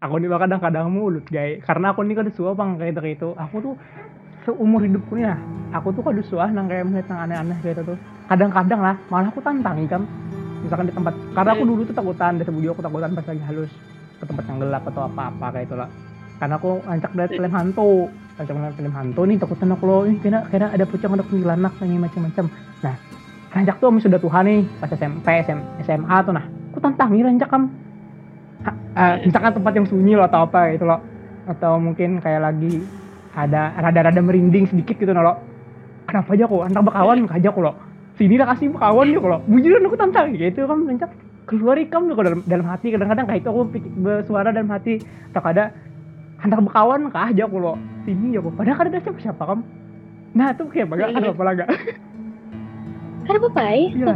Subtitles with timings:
[0.00, 3.74] aku nih kadang-kadang mulut guys karena aku nih kan suah bang kayak itu aku tuh
[4.48, 5.36] seumur hidupku nih ya
[5.76, 7.98] aku tuh kado suah nang kayak melihat yang aneh-aneh kayak itu tuh.
[8.26, 10.02] Kadang-kadang lah malah aku tantang kan
[10.64, 13.72] misalkan di tempat karena aku dulu tuh takutan dari sebelum aku takutan pas lagi halus
[14.20, 15.88] ke tempat yang gelap atau apa-apa kayak itu lah.
[16.40, 17.90] Karena aku ngancak dari film hantu
[18.40, 21.72] ngancak dari film hantu nih takutan aku loh ini kira kira ada pocong ada kuntilanak
[21.76, 22.44] kayak macam-macam.
[22.80, 22.94] Nah
[23.52, 26.46] rancak tuh sudah Tuhan nih pas SMP SM, SMA tuh nah.
[26.70, 27.89] Aku tantangi rancak kam
[28.68, 31.00] uh, misalkan tempat yang sunyi loh atau apa gitu loh.
[31.48, 32.84] Atau mungkin kayak lagi
[33.34, 35.38] ada rada-rada merinding sedikit gitu loh.
[36.06, 36.62] Kenapa aja kok?
[36.66, 37.74] Antar bakawan kajak loh.
[38.18, 39.40] Sini lah kasih bakawan yuk loh.
[39.48, 41.10] Bujuran aku tantang gitu kan rancak
[41.48, 42.92] keluar ikam tuh dalam, dalam hati.
[42.92, 43.62] Kadang-kadang kayak itu aku
[44.04, 45.00] bersuara dalam hati.
[45.32, 45.72] Tak ada
[46.40, 47.76] antar bakawan kah aja loh.
[48.04, 48.52] Sini ya kok.
[48.54, 49.60] Padahal kan ada siapa siapa kam.
[50.36, 51.64] Nah tuh kayak baga ada apa lagi.
[53.30, 53.62] Ada apa
[53.94, 54.06] ya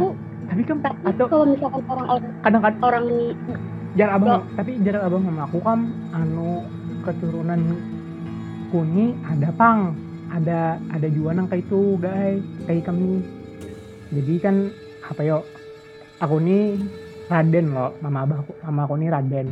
[0.45, 3.05] tapi kan atau kalau misalkan orang kadang-kadang orang
[3.95, 4.43] jarak abang.
[4.55, 5.79] Tapi jarak abang sama aku kan
[6.11, 6.63] anu
[7.07, 7.61] keturunan
[8.69, 9.95] kuni ada pang
[10.33, 13.23] ada ada juga nang kayak itu guys kayak kami.
[14.11, 14.55] Jadi kan
[15.07, 15.41] apa yo
[16.19, 16.79] aku nih
[17.25, 19.47] Raden loh mama abah aku mama aku nih Raden.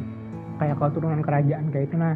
[0.62, 2.16] Kayak keturunan kerajaan kayak itu nah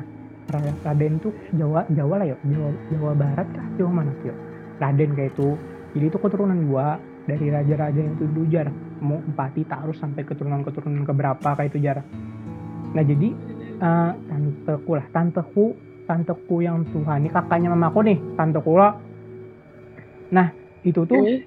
[0.86, 4.32] Raden tuh Jawa Jawa lah yuk Jawa Jawa Barat kah Jawa mana sih
[4.78, 5.58] Raden kayak itu.
[5.98, 11.04] Jadi itu keturunan gua dari raja-raja yang itu dulu jar mau empati harus sampai keturunan-keturunan
[11.06, 12.02] keberapa kayak itu jar
[12.96, 13.30] nah jadi
[13.82, 15.66] uh, tanteku lah tanteku
[16.08, 18.96] tanteku yang Tuhan ini kakaknya mamaku nih tanteku lah.
[20.32, 20.56] Nah
[20.88, 21.44] itu tuh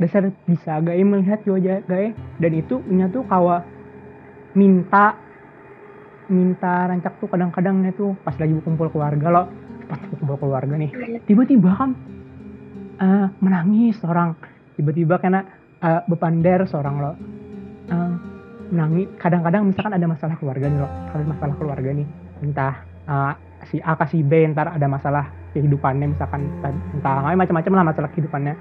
[0.00, 3.62] dasar bisa gak melihat wajah gak dan itu punya tuh kawa
[4.56, 5.20] minta
[6.26, 9.46] minta rancak tuh kadang-kadang tuh pas lagi kumpul keluarga loh
[9.84, 10.90] pas kumpul keluarga nih
[11.28, 11.90] tiba-tiba kan
[12.98, 14.34] uh, menangis orang.
[14.74, 15.46] Tiba-tiba karena
[15.84, 17.12] uh, bepander seorang lo.
[17.92, 18.16] Uh,
[18.72, 22.08] menangis kadang-kadang misalkan ada masalah keluarga nih lo ada masalah keluarga nih
[22.40, 23.36] entah uh,
[23.68, 26.50] si A kasih B ntar ada masalah kehidupannya misalkan
[26.92, 28.54] entah macam-macam lah masalah kehidupannya.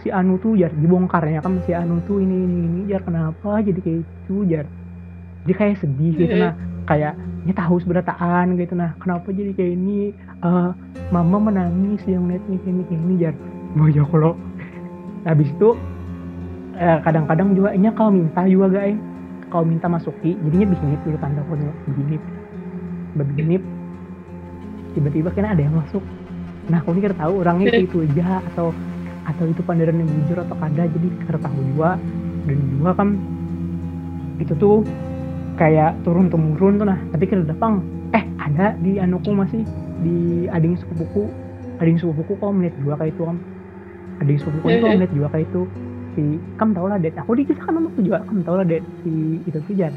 [0.00, 3.76] Si Anu tuh jar dibongkarnya kan si Anu tuh ini ini ini jar kenapa jadi
[3.76, 4.64] kayak itu jar.
[5.44, 6.56] Dia kayak sedih gitu nah
[6.88, 7.12] kayak
[7.44, 10.16] ini tahu seberataan gitu nah kenapa jadi kayak ini?
[10.40, 10.72] Uh,
[11.12, 13.36] mama menangis yang net nih ini ini jar.
[13.76, 14.32] Banyak kalau
[15.28, 15.76] habis itu
[16.76, 18.98] eh, kadang-kadang juga ini kalau minta juga guys.
[19.46, 22.16] Kalau minta masuki jadinya begini dulu tanda kode begini.
[23.14, 23.56] Begini.
[24.92, 26.02] Tiba-tiba kena ada yang masuk.
[26.66, 28.74] Nah aku ini tahu orangnya itu aja atau
[29.26, 31.94] atau itu pandaran yang bujur atau kada jadi tahu juga.
[32.46, 33.08] Dan juga kan
[34.42, 34.82] itu tuh
[35.56, 36.98] kayak turun temurun tuh nah.
[37.14, 39.62] Tapi kira dapang eh ada di anuku masih
[40.02, 41.26] di ading sepupuku
[41.80, 43.36] ading sepupuku kok melihat juga kayak itu kan
[44.24, 45.62] ading sepupuku itu melihat juga kayak itu
[46.16, 46.24] si
[46.56, 49.12] kamu tau lah det aku dikisahkan sama aku juga kamu tau lah det si
[49.44, 49.92] itu tuh jar.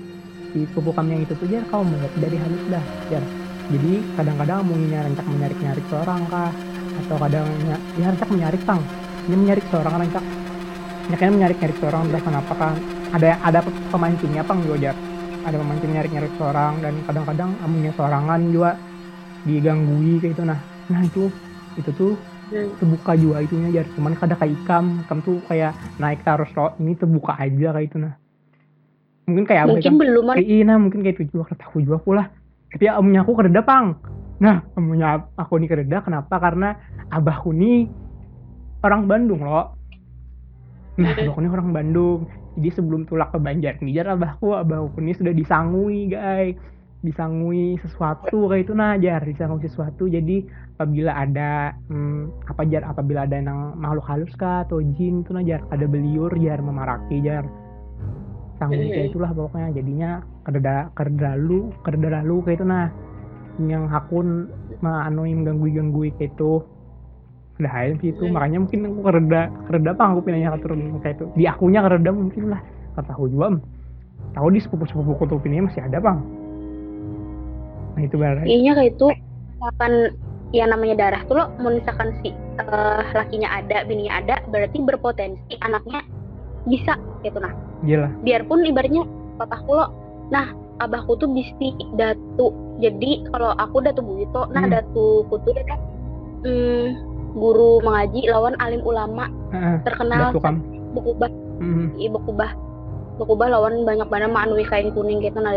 [0.52, 3.24] Si sepupu kami yang itu tuh jar kau melihat dari halus dah jar.
[3.70, 6.52] Jadi kadang-kadang mau rancak menyarik-nyarik seorang kah?
[7.00, 7.48] Atau kadang
[7.96, 8.82] ya rancak menyarik tang.
[9.32, 10.24] Ini menyarik seorang rancak
[11.10, 12.76] ya kayaknya menyarik-nyarik seorang entah kenapa kan.
[13.10, 13.60] Ada ada
[13.90, 14.96] pemancingnya apa enggak
[15.40, 18.72] ada pemancing nyarik-nyarik seorang dan kadang-kadang amunya seorangan juga
[19.48, 20.60] diganggui kayak itu nah.
[20.92, 21.24] Nah itu
[21.80, 22.14] itu tuh
[22.50, 22.82] hmm.
[22.82, 23.88] terbuka juga itunya jar.
[23.96, 27.98] Cuman kadang kayak ikam ikam tuh kayak naik terus loh ini terbuka aja kayak itu
[28.02, 28.14] nah.
[29.30, 32.24] Mungkin kayak mungkin kan, belum kayak iya nah mungkin kayak itu juga tahu juga pula
[32.70, 33.98] tapi amunya aku kereda pang.
[34.42, 36.36] Nah amunya aku nih kereda kenapa?
[36.42, 36.74] Karena
[37.14, 37.86] abahku nih
[38.82, 39.78] orang Bandung loh
[41.00, 42.20] nah abahku ini orang Bandung.
[42.60, 46.60] Jadi sebelum tulak ke Banjarnegara abahku abahku ini sudah disangui guys
[47.00, 50.12] disangui sesuatu kayak itu nah jar disangui sesuatu.
[50.12, 50.44] Jadi
[50.76, 55.44] apabila ada hmm, apa jar apabila ada yang makhluk halus kah atau jin itu nah
[55.44, 57.48] jar ada beliur jar memaraki jar.
[58.60, 59.72] Sangui kayak itulah pokoknya.
[59.72, 60.12] Jadinya
[60.44, 62.88] kerda kerdalu kerdalu kayak itu nah
[63.60, 64.52] yang hakun
[64.84, 66.64] maanuin ganggu ganggu kayak itu
[67.60, 68.24] udah aja sih itu.
[68.28, 71.26] Makanya mungkin aku kereda kereda apa aku pinanya turun kayak itu.
[71.40, 72.60] Di akunya kereda mungkin lah.
[73.00, 73.56] Kata aku juga
[74.36, 76.20] tahu di sepupu sepupu tuh pinanya masih ada bang
[78.00, 78.16] nah itu
[78.64, 79.08] iya kayak itu.
[79.60, 80.16] Akan
[80.56, 82.32] yang namanya darah tuh lo mau misalkan si
[82.64, 86.00] uh, lakinya ada bininya ada berarti berpotensi anaknya
[86.64, 86.96] bisa
[87.28, 87.38] gitu.
[87.44, 87.52] Nah
[87.84, 88.08] Gila.
[88.24, 89.04] biarpun ibaratnya
[89.36, 89.92] papaku lo
[90.32, 92.56] nah abahku tuh bisti datu.
[92.80, 94.72] Jadi kalau aku datu buyuto nah hmm.
[94.72, 95.80] datu kutu ya kan
[96.48, 96.86] hmm,
[97.36, 100.32] guru mengaji lawan alim ulama uh, terkenal.
[100.90, 102.02] Buku bah mm-hmm.
[102.02, 102.52] iya buku bah
[103.20, 105.54] buku bah lawan banyak banget manui kain kuning gitu nah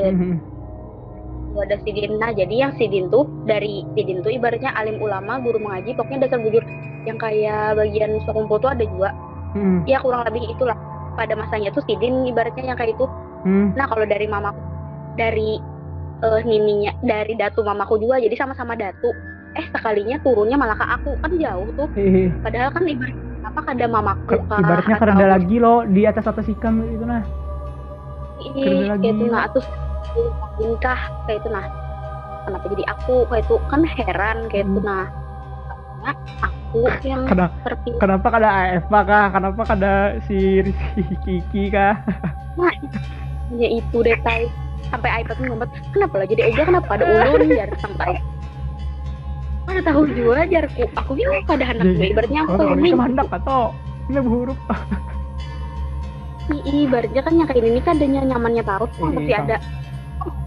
[1.53, 1.65] mm-hmm.
[1.69, 5.93] ada sidin nah jadi yang sidin tuh dari sidin tuh ibaratnya alim ulama guru mengaji
[5.93, 6.65] pokoknya dasar bujur
[7.05, 9.13] yang kayak bagian sokumpul tuh ada juga
[9.53, 9.85] mm-hmm.
[9.85, 10.77] ya kurang lebih itulah
[11.13, 13.05] pada masanya tuh sidin ibaratnya yang kayak itu
[13.45, 13.77] mm.
[13.77, 14.57] nah kalau dari mama
[15.21, 15.61] dari
[16.25, 19.13] eh, nininya dari datu mamaku juga jadi sama-sama datu
[19.53, 23.85] eh sekalinya turunnya malah ke aku kan jauh tuh Eh, padahal kan ibarat apa kada
[23.85, 27.21] mamaku ke- kah, ibaratnya kerenda lagi lo di atas atas ikam itu nah.
[28.43, 29.07] Kerja lagi.
[29.07, 29.69] kayak itu nah terus
[30.57, 31.67] tingkah kayak itu nah
[32.45, 34.87] kenapa jadi aku kayak itu kan heran kayak itu Hmm.
[34.87, 35.07] nah
[36.03, 36.13] Karena
[36.43, 39.27] aku yang Kenapa terpilih kenapa kada AFA kah?
[39.31, 39.93] Kenapa kada
[40.27, 41.95] si Rizky Kiki kah?
[43.53, 44.49] ya itu deh tay
[44.89, 48.17] sampai iPad ngomong kenapa lah jadi Ega kenapa ada ulun jar sampai
[49.69, 51.11] ada tahu juga jarku aku
[51.47, 53.77] pada anak gue ibaratnya aku Oh, ini kemandak atau
[54.09, 54.59] ini huruf.
[56.51, 59.39] i- ibaratnya kan yang kayak ini kan adanya nyamannya taruh kan Iya, pasti iya.
[59.41, 59.57] ada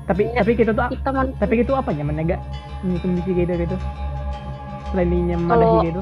[0.05, 0.41] Tapi Iya.
[0.41, 2.41] tapi kita tuh kita man tapi itu apa nyamannya gak?
[2.83, 3.77] Ini kondisi gitu gitu.
[4.89, 6.01] Selain nyaman Kalau- gitu.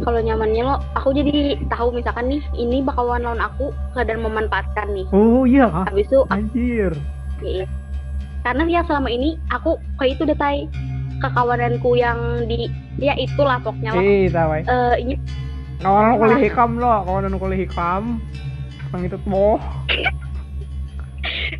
[0.00, 5.04] kalau nyamannya lo aku jadi tahu misalkan nih ini bakalan lawan aku keadaan memanfaatkan nih
[5.10, 6.94] Oh iya habis itu Anjir.
[7.42, 7.66] Iya.
[8.40, 10.64] Karena ya selama ini aku kayak itu detai
[11.20, 12.16] kekawananku yang
[12.48, 14.00] di ya itulah pokoknya lo.
[14.00, 14.52] Eh, tahu.
[14.62, 15.14] Eh, ini
[15.80, 18.20] Kawan kuliah hikam lo, kawan kuliah hikam.
[18.92, 19.56] Yang itu mo.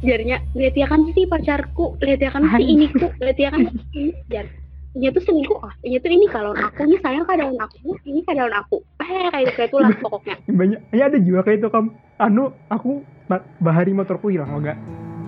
[0.00, 3.68] jarinya lihat ya kan si pacarku, lihat ya kan si ini ku, lihat ya kan
[3.68, 4.46] ini jar.
[4.90, 8.50] Ini tuh selingkuh ah, ini tuh ini kalau aku ini sayang kadang aku, ini kadang
[8.50, 8.82] aku.
[8.98, 10.34] Eh kayak itu kayak itulah pokoknya.
[10.50, 10.80] Banyak.
[10.90, 11.94] Ya ada juga kayak itu kam.
[12.18, 14.74] Anu aku ba- bahari motorku hilang lo gak?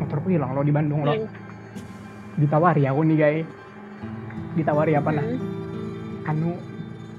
[0.03, 1.15] Motorku hilang lo di Bandung lo.
[1.15, 1.31] Hmm.
[2.43, 3.47] Ditawari aku nih guys.
[4.59, 5.23] Ditawari apa nah?
[5.23, 5.63] Hmm.
[6.23, 6.55] anu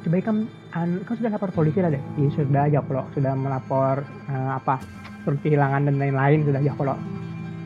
[0.04, 4.04] coba kan anu kan sudah lapor polisi lah deh iya sudah aja kalau sudah melapor
[4.32, 4.80] eh, apa
[5.24, 6.96] surat kehilangan dan lain-lain sudah aja kalau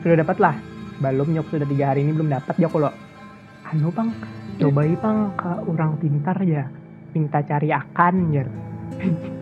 [0.02, 0.54] sudah dapat lah
[0.98, 1.46] belum nyok.
[1.50, 2.90] Sudah tiga hari ini belum dapat ya kalau
[3.68, 4.08] anu bang
[4.58, 6.64] coba bang ke orang pintar ya.
[7.14, 8.44] Minta cari akan ya.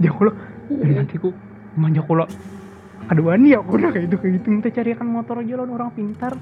[0.00, 0.32] Ya kalau
[0.72, 1.28] dari nanti ku
[1.76, 2.24] manja kalau
[3.04, 4.46] kedua nih aku udah kayak itu kayak gitu.
[4.48, 6.32] Minta cari akan motor aja lawan orang pintar.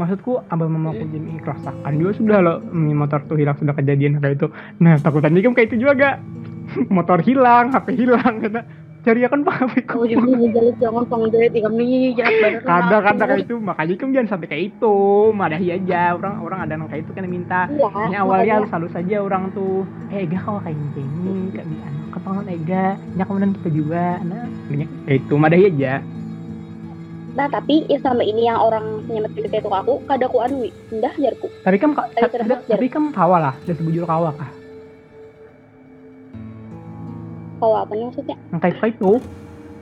[0.00, 2.38] Maksudku abah mamaku jadi ikhlas akan juga sudah
[2.72, 4.48] ini motor tuh hilang sudah kejadian kayak itu.
[4.80, 6.16] Nah takutan kan kayak itu juga
[6.96, 8.64] motor hilang HP hilang kata
[9.02, 12.62] cari akan pak ku Aku juga ngejalit jangan pangdet, ikam nih jahat banget.
[12.62, 14.96] kada kada kayak itu makanya kamu jangan sampai kayak itu.
[15.32, 16.02] Madahi aja.
[16.14, 17.60] Orang orang ada yang kayak itu kan minta.
[17.68, 19.82] Iya, ini awalnya halus halus saja orang tuh.
[20.08, 21.50] Eh Ega kau kayak gini?
[21.50, 22.84] Kayak anu ketongan Ega?
[23.12, 24.06] Nya kemudian kita juga.
[24.22, 25.34] Nah banyak kayak itu.
[25.36, 25.94] Madahi aja.
[27.32, 30.62] Nah tapi ya sama ini yang orang nyemet gitu itu aku, kada ku anu
[30.92, 31.50] indah jarku.
[31.64, 32.06] tapi kan ka-
[32.68, 34.61] Tapi kan kawa lah dan sebujur kawa kah
[37.62, 38.36] Kalau apa nih maksudnya?
[38.50, 39.10] yang kayak kayak itu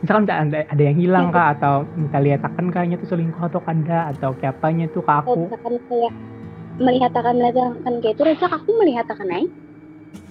[0.00, 4.12] misalkan ada, ada yang hilang kah atau minta lihat akan kayaknya tuh selingkuh atau kada
[4.12, 6.12] atau kayak apanya tuh ke Kalau aku misalkan kayak
[6.80, 9.50] melihat akan melihat akan kayak itu, rasa aku melihat akan naik.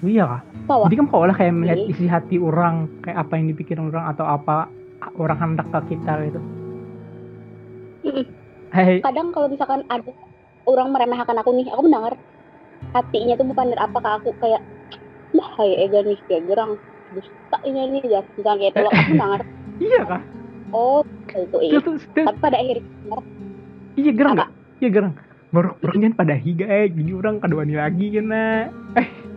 [0.06, 1.92] iya kah Bahwa jadi kan kau lah kayak melihat Iya.
[1.92, 4.70] isi hati orang kayak apa yang dipikirin orang atau apa
[5.18, 6.40] orang hendak ke kita gitu
[8.06, 8.26] Mm-mm.
[8.72, 10.12] hei kadang kalau misalkan ada
[10.70, 12.14] orang meremehkan aku nih, aku mendengar
[12.96, 14.62] hatinya tuh bukan dari apa ke aku kayak
[15.36, 16.72] bah kayak Ega nih kayak gerang
[17.16, 18.20] dusta ini ini ya.
[18.38, 19.42] Misalnya kayak loh aku mendengar
[19.86, 20.22] iya kah?
[20.74, 21.00] Oh
[21.34, 21.80] itu iya.
[22.26, 22.84] Tapi pada akhirnya
[24.00, 24.42] iya gerang Apa?
[24.46, 24.50] gak
[24.82, 25.14] iya gerang.
[25.50, 28.70] Baru jangan pada higa eh jadi orang kedua nih lagi kena.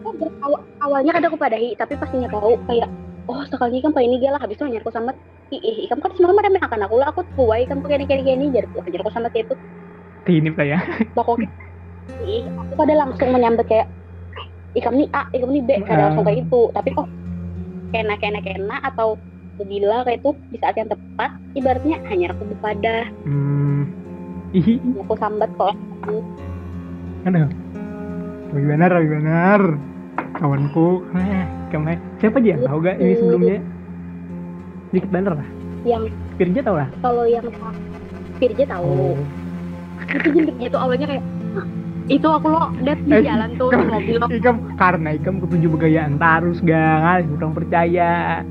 [0.03, 0.13] Oh,
[0.45, 2.89] awal- awalnya kadang aku padahi tapi pastinya tahu kayak
[3.31, 5.15] oh sekali kan pak ini dia lah habis itu nyarku sama
[5.55, 8.67] ih ih kamu kan semua meremehkan aku lah aku kuai kamu kayak kayak gini jadi
[8.67, 9.55] aku aku sama itu.
[10.27, 10.79] Tinip saya
[11.17, 11.49] pokoknya
[12.27, 13.87] ih aku pada langsung menyambut kayak
[14.75, 17.07] ikam nih A ikam nih B kada langsung kayak itu tapi kok
[17.93, 19.21] kena kena kena atau
[19.63, 23.87] bila kayak itu di saat yang tepat ibaratnya hanya aku pada hmm
[25.01, 25.77] aku sambat kok
[27.23, 27.47] Aduh.
[28.51, 29.61] Rabi benar, Rabi benar.
[30.35, 31.07] Kawanku.
[31.15, 33.59] Eh, kamu siapa aja yang tahu gak ini sebelumnya?
[34.91, 35.49] Dikit bener lah.
[35.87, 36.03] yang
[36.35, 36.89] Firja tau lah.
[36.99, 37.47] kalau yang
[38.43, 39.15] Firja tahu
[40.11, 41.67] itu jentiknya tuh awalnya kayak "Hah,
[42.11, 44.27] itu aku lo lihat di Eh, jalan tuh di mobil lo.
[44.27, 48.43] Ikam karena ikam ketujuh begayaan tarus gang, kurang percaya.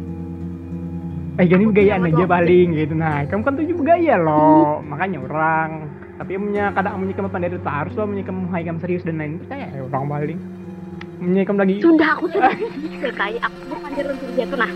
[1.40, 2.94] Eh gini begayaan aja paling gitu.
[2.96, 3.28] Nah.
[3.28, 5.70] Kamu kan tujuh begaya loh, makanya orang.
[6.22, 9.42] Tapi punya kadang punya kamu pandai tarus loh, punya kamu hai kamu serius dan lain
[9.42, 10.40] percaya ya orang paling.
[11.18, 11.76] Punya kamu lagi.
[11.82, 12.54] Sudah aku sudah
[13.18, 14.72] kayak aku bukan di Firja tuh nah.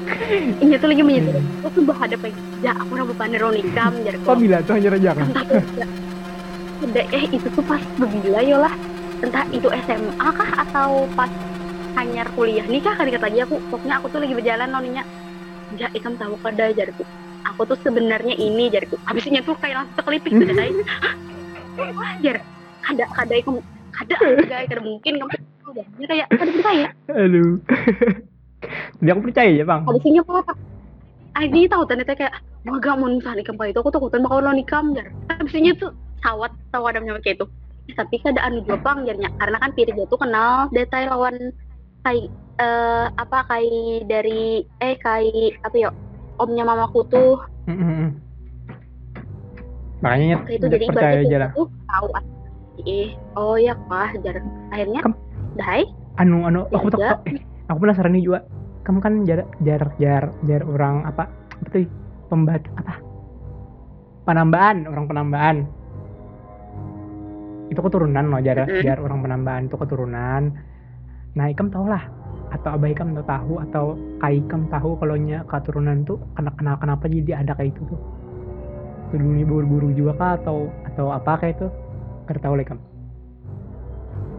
[0.59, 4.37] Ini tuh lagi menyedih aku tuh berhadap aja aku udah bukan di Ronikam jadi Kok
[4.37, 5.09] bila tuh hanya raja
[6.83, 8.73] eh itu tuh pas begila yolah
[9.23, 11.31] entah itu SMA kah atau pas
[11.95, 12.93] hanya kuliah nih kah?
[12.99, 15.03] Kali lagi aku pokoknya aku tuh lagi berjalan noninya.
[15.79, 17.07] Ya ikam tahu kada jariku.
[17.47, 18.99] Aku tuh sebenarnya ini jariku.
[19.07, 20.75] Habisnya tuh kayak langsung kelipik tuh kayak
[21.95, 22.37] wah jar
[22.83, 23.55] kada kada ikam.
[23.95, 25.31] Kada kada kada mungkin kamu
[25.71, 26.87] jadinya kayak kada percaya.
[27.15, 27.55] Aduh.
[28.99, 29.81] Jadi aku percaya ya bang.
[29.87, 30.53] habisnya apa
[31.35, 32.31] Ah, ini tahu ternyata kayak
[32.63, 35.11] maga mau misalnya nikam itu aku takutan bakal lo nikam jar.
[35.35, 35.91] Habisnya tuh
[36.25, 37.45] sawat tahu ada namanya kayak itu.
[37.93, 41.53] Tapi kada anu juga pang jarnya karena kan piri tuh kenal detail lawan
[42.01, 45.89] kai eh apa kai dari eh kai apa ya
[46.41, 47.37] omnya mamaku tuh.
[47.69, 48.09] Mm, mm, mm.
[50.03, 51.49] makanya kayak itu jadi percaya aja lah.
[51.55, 52.07] tahu
[52.85, 54.37] eh oh ya kah jar
[54.69, 55.21] akhirnya Kem-
[55.55, 55.83] dai
[56.19, 58.39] anu anu aku tak eh aku penasaran nih juga.
[58.85, 61.89] Kamu kan jar jar jar jar orang apa apa tuh
[62.29, 63.01] pembat apa?
[64.25, 65.57] Penambahan orang penambahan
[67.69, 70.53] itu keturunan loh jar jar orang penambahan itu keturunan.
[71.35, 72.03] Nah ikam tahu lah
[72.53, 73.85] atau abah ikam tuh tahu atau
[74.21, 77.99] kai ikam tahu kalau nya keturunan tuh kenapa kenapa kenapa jadi ada kayak itu tuh?
[79.09, 81.67] Itu dulu buru-buru juga kah atau atau apa kayak itu?
[82.29, 82.79] Nggak tahu lah ikam.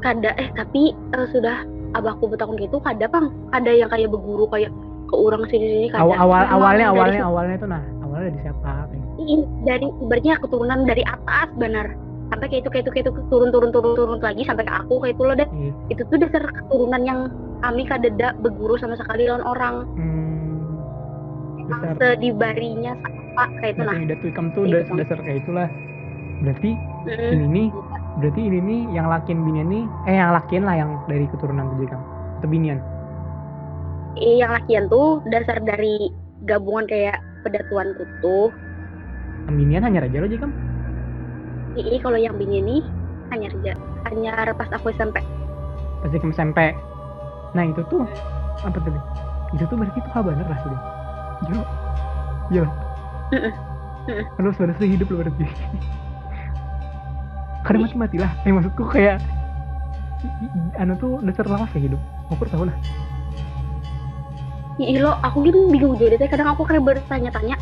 [0.01, 1.67] Kada eh tapi eh, sudah
[1.99, 4.71] abahku bertahun gitu kada pang ada yang kayak berguru kayak
[5.07, 8.71] ke orang sini sini kada awal awal awalnya awalnya awalnya tuh nah awalnya dari siapa?
[9.65, 13.71] Dari ibaratnya keturunan dari atas benar sampai kayak itu kayak itu kayak itu turun turun
[13.71, 17.03] turun turun lagi sampai ke aku kayak itu loh deh Ih, itu tuh dasar keturunan
[17.07, 17.21] yang
[17.63, 19.75] kami kadeda berguru sama sekali lawan orang.
[19.95, 20.55] Hmm,
[21.71, 21.95] dasar.
[21.99, 22.93] sedibarinya
[23.37, 23.95] apa kayak itu nah.
[23.95, 24.97] dasar datu ikam tuh das, kan.
[24.99, 25.69] dasar kayak itulah.
[26.43, 26.73] Berarti
[27.07, 27.67] Mm, ini nih
[28.19, 31.87] berarti ini nih yang lakian binian nih eh yang lakian lah yang dari keturunan tuh
[31.87, 32.03] ikam
[32.43, 32.79] atau binian?
[34.19, 36.11] Eh, yang lakian tuh dasar dari
[36.43, 37.95] gabungan kayak pedatuan
[39.47, 40.51] yang binian hanya raja loh ikam
[41.77, 42.83] ini kalau yang bini nih
[43.37, 43.73] hanya aja
[44.11, 45.21] hanya pas aku SMP
[46.01, 46.73] pasti ikam SMP
[47.53, 48.05] nah itu tuh
[48.65, 48.93] apa tuh
[49.55, 50.81] itu tuh berarti itu bener lah sudah
[53.35, 53.53] Mm-mm.
[54.07, 54.39] Mm-mm.
[54.39, 55.45] Aduh, sebenarnya hidup loh berarti.
[57.67, 59.19] Karena mati mati lah eh maksudku kayak
[60.79, 62.01] anu tuh dasar lawas ya hidup.
[62.31, 62.77] Aku tahu lah.
[64.79, 66.15] Ih lo, aku gitu bingung deh.
[66.31, 67.59] Kadang aku kayak bertanya-tanya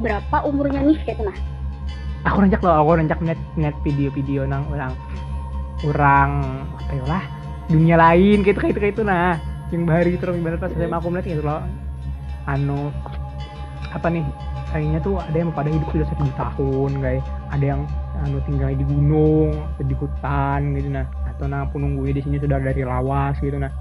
[0.00, 0.96] berapa umurnya nih?
[1.04, 1.36] Kayak nah.
[2.22, 4.94] Aku rancak loh aku rancak net net video-video nang orang
[5.82, 6.30] orang
[6.78, 7.24] apa ya lah
[7.70, 9.38] dunia lain gitu kayak itu kayak itu nah.
[9.72, 11.64] Yang bahari terus ibarat pas SMA aku melihat gitu loh.
[12.44, 12.92] Anu
[13.88, 14.24] apa nih
[14.68, 17.24] kayaknya tuh ada yang pada hidup sudah seribu tahun guys.
[17.48, 17.80] Ada yang
[18.20, 21.06] anu tinggal di gunung atau di hutan gitu nah.
[21.32, 23.72] Atau nah penunggunya di sini sudah dari lawas gitu nah.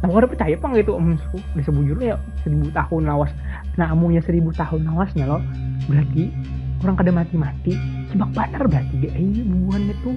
[0.00, 1.12] Nah aku ada percaya apa gitu om
[1.52, 3.28] bisa bujur ya seribu tahun lawas.
[3.76, 5.44] Nah amunya seribu tahun lawasnya loh?
[5.92, 6.32] Berarti
[6.84, 7.72] orang kada mati-mati
[8.12, 10.16] sebab benar berarti dia ini hubungannya tuh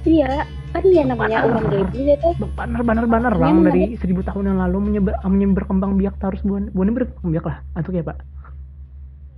[0.00, 2.32] Iya, kan dia namanya orang gaib tuh.
[2.56, 3.68] benar benar benar Iya, bang benar.
[3.68, 7.58] dari seribu tahun yang lalu menyebar menyebar berkembang biak terus buan buannya berkembang biak lah
[7.76, 8.18] atau kayak pak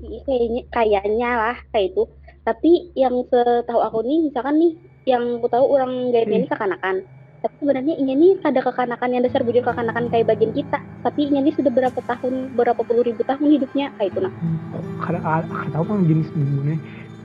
[0.03, 2.03] Iya, kayaknya kayaknya lah kayak itu.
[2.43, 4.73] Tapi yang setahu aku nih, misalkan nih,
[5.07, 6.97] yang aku tahu orang gaibnya ini kekanakan.
[7.39, 10.79] Tapi sebenarnya ini nih ada kekanakan yang dasar bujur kekanakan kayak bagian kita.
[11.07, 14.35] Tapi ini nih sudah berapa tahun, berapa puluh ribu tahun hidupnya kayak itu nah.
[15.03, 16.79] Kada kada tahu kan jenis buannya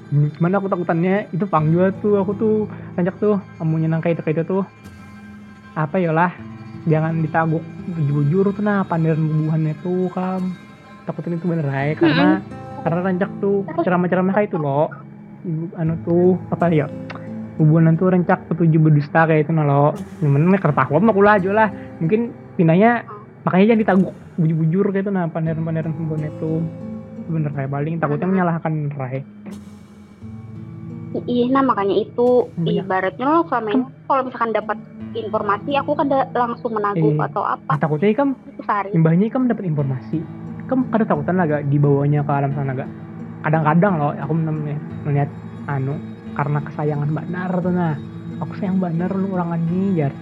[0.08, 2.56] cuman aku takutannya itu pang juga tuh aku tuh
[2.96, 4.64] rancak tuh amunya nang kayak itu kayak itu tuh.
[5.78, 6.32] Apa ya lah
[6.88, 7.62] jangan ditaguk
[8.10, 10.56] bujur tuh nah panderan bubuhannya tuh kam
[11.04, 12.30] takutin itu bener aja karena
[12.88, 14.88] karena rancak tuh ceramah-ceramah kayak itu loh
[15.44, 16.88] ibu anu tuh apa ya
[17.60, 19.86] hubungan tuh rancak petuju berdusta kayak itu nah lo.
[20.24, 21.70] Cuman nih kertakwa mah kula aja lah.
[22.00, 23.04] Mungkin pinanya
[23.44, 26.52] makanya jangan ditaguk bujur-bujur kayak itu nah panderan-panderan hubungan itu
[27.28, 29.22] bener kayak paling takutnya menyalahkan Rai.
[31.26, 32.52] Iya, nah makanya itu.
[32.60, 32.84] Banyak.
[32.84, 34.78] ibaratnya lo selama ini kalau misalkan dapat
[35.18, 37.26] informasi aku kan langsung menangguh Eh.
[37.32, 37.64] atau apa.
[37.74, 38.62] Ah, takutnya ikam itu
[38.94, 40.20] imbahnya ikam dapat informasi.
[40.68, 42.92] Ikam kada takutan lah gak dibawanya ke alam sana gak
[43.48, 45.30] kadang-kadang loh aku melihat, melihat
[45.72, 45.96] anu
[46.36, 47.96] karena kesayangan benar tuh nah.
[48.38, 50.14] Aku sayang benar lu orang ini jar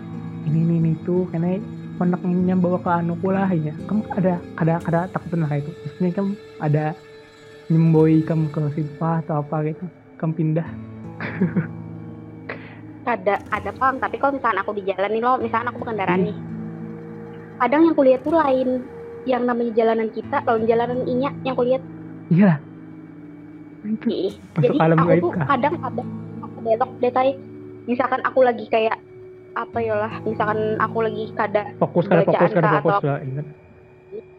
[0.47, 1.59] ini ini tuh karena
[1.95, 5.71] konek ini yang bawa ke anu lah ya kamu ada ada ada takutan lah itu.
[5.71, 6.85] Maksudnya kamu ada
[7.71, 9.85] nyemboi kamu ke sifat atau apa gitu
[10.19, 10.67] kamu pindah.
[13.05, 16.27] Ada ada pang tapi kalau misalkan aku di jalan nih lo misalkan aku berkendaraan Hmm.
[16.33, 16.37] nih.
[17.61, 18.81] Kadang yang kulihat tuh lain
[19.29, 21.85] yang namanya jalanan kita lawan jalanan inya yang kulihat.
[22.33, 22.57] Iya.
[23.85, 26.03] Lah itu ih masuk jadi alam aku tuh kadang ada
[26.41, 27.29] aku belok detail
[27.85, 28.97] misalkan aku lagi kayak
[29.55, 33.45] apa ya lah misalkan aku lagi kada fokus kada fokus kada fokus atau- lah ingat.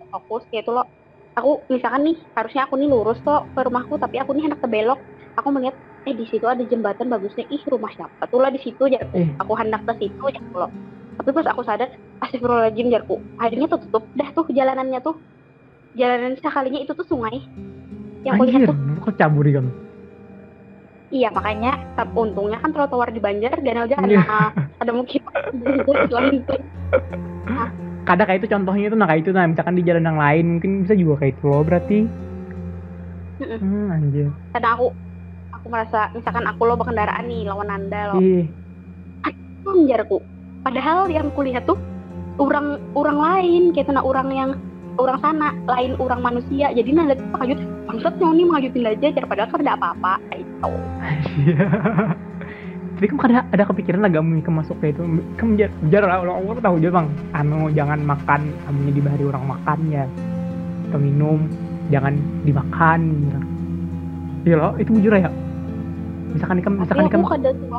[0.06, 0.86] Fokus kayak itu loh.
[1.36, 4.68] Aku misalkan nih harusnya aku nih lurus kok ke rumahku tapi aku nih hendak ke
[4.68, 5.00] belok.
[5.36, 7.44] Aku melihat eh di situ ada jembatan bagusnya.
[7.46, 9.28] Ih rumah siapa tuh lah di situ ya Eh.
[9.36, 10.68] aku hendak ke situ ya loh.
[11.16, 11.88] Tapi pas aku sadar
[12.20, 15.16] astagfirullahaladzim jarku akhirnya tuh tutup dah tuh jalanannya tuh
[15.92, 17.40] jalanan sekalinya itu tuh sungai.
[18.24, 19.70] Yang aku lihat tuh kok cabur kamu
[21.08, 23.98] iya makanya tapi untungnya kan trotoar di Banjar dan aja Iya.
[24.02, 24.40] karena
[24.82, 25.20] ada mungkin
[28.06, 30.86] kada kayak itu contohnya itu nah kayak itu nah misalkan di jalan yang lain mungkin
[30.86, 31.98] bisa juga kayak itu loh berarti.
[33.36, 34.32] Hmm anjir.
[34.54, 34.86] Karena aku
[35.52, 38.46] aku merasa misalkan aku lo berkendaraan nih lawan anda lo ih.
[39.90, 40.22] Jarku
[40.62, 41.76] padahal yang kulihat tuh
[42.38, 44.50] orang orang lain kayak kena orang yang
[44.96, 46.70] orang sana lain orang manusia.
[46.72, 50.12] Jadi nanda tuh pakajut bangsat mengajutin aja jar padahal kan ada apa-apa
[51.36, 51.66] Iya.
[52.96, 55.02] Tapi kamu ada ada kepikiran agak mau masuk kayak itu.
[55.36, 57.06] Kamu jar jar Allah Allah tahu aja bang.
[57.36, 60.04] Anu jangan makan amunya di hari orang makan ya.
[60.88, 61.44] Atau minum
[61.92, 62.16] jangan
[62.48, 63.00] dimakan.
[63.04, 63.38] Gitu.
[64.48, 65.28] Iya lo itu bujur ya.
[66.32, 67.20] Misalkan ikan misalkan ikan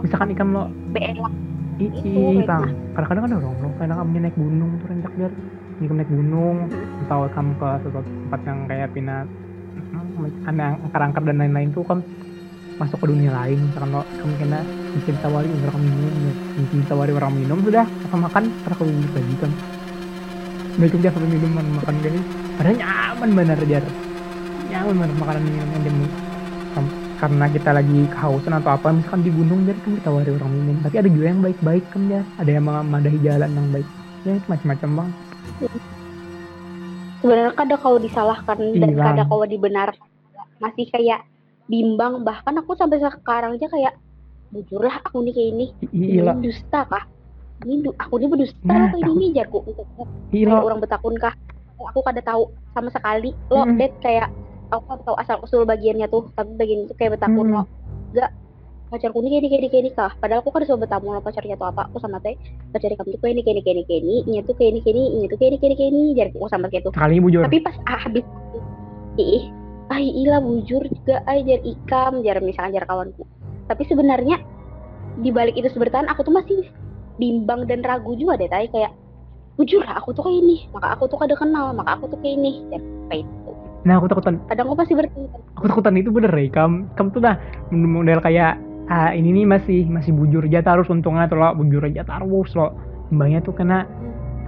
[0.05, 1.33] misalkan ikan lo belak
[1.77, 2.63] i, Itu, i, kayak bang
[2.97, 5.31] kadang-kadang kan orang lo kadang kamu naik gunung tuh rencak biar
[5.77, 6.57] ini naik gunung
[7.05, 9.27] atau kamu ke suatu tempat yang kayak pinat
[10.83, 11.99] angker-angker dan lain-lain tuh kan
[12.77, 13.57] masuk ke dunia lain.
[13.57, 14.59] Misalkan lo kamu kena
[14.93, 16.33] mungkin ditawari orang minum ya.
[16.57, 19.51] mungkin ditawari orang minum sudah atau makan kalau gitu lagi kan.
[20.77, 22.19] Baik aja sampai minuman makan gini.
[22.57, 23.85] Padahal nyaman bener jar
[24.67, 26.07] nyaman bener makanan minum yang demi
[26.75, 30.75] Kam- karena kita lagi kehausan atau apa misalkan di gunung biar kan ditawari orang minum.
[30.85, 33.87] Tapi ada juga yang baik-baik kan ya ada yang memadahi jalan yang baik.
[34.25, 35.09] Ya macam-macam bang
[37.27, 40.07] sebenarnya kada kau disalahkan dan kada kau dibenarkan
[40.57, 41.27] masih kayak
[41.67, 42.23] bimbang.
[42.23, 43.93] Bahkan aku sampai sekarang aja kayak
[44.55, 45.65] jujurlah aku nih kayak ini.
[45.83, 47.03] I- iya ini dusta kah?
[47.67, 49.59] Ini du- aku ini berdusta Nah, apa ini nih jarku
[50.31, 51.35] iya kayak orang betakun kah?
[51.77, 53.35] Aku kada tahu sama sekali.
[53.51, 53.75] Lo Mm.
[53.75, 54.31] det kayak
[54.71, 57.53] aku kada tahu asal usul bagiannya tuh tapi bagian itu kayak betakun Mm.
[57.53, 57.63] lo.
[58.15, 58.31] Enggak
[58.87, 61.91] pacarku ini kayak ini kayak kah padahal aku kada suka betamu lo pacarnya tuh apa
[61.91, 62.39] aku sama teh
[62.71, 65.25] pacar kamu tuh kayak ini kayak ini kayak ini tuh kayak ini kayak ini ini
[65.27, 67.59] tuh kayak ini kayak ini kayak ini jarku aku sama kayak tuh sekali bujur tapi
[67.59, 68.25] pas ah, habis
[69.19, 69.43] ih
[69.91, 73.23] ah ilah bujur juga ay jar ikam jar misalkan jar kawanku
[73.67, 74.39] tapi sebenarnya
[75.19, 76.71] di balik itu sebertahan aku tuh masih
[77.19, 78.95] bimbang dan ragu juga deh tay kayak
[79.59, 82.39] bujur lah aku tuh kayak ini maka aku tuh kada kenal maka aku tuh kayak
[82.39, 83.51] ini jar kayak itu
[83.83, 85.27] nah aku takutan kadang aku pasti bertanya
[85.59, 87.35] aku takutan itu bener ya kamu kamu tuh dah
[87.71, 92.07] model kayak ah ini nih masih masih bujur aja terus untungnya tuh lo bujur aja
[92.07, 92.71] terus lo.
[93.11, 93.87] Mbaknya tuh kena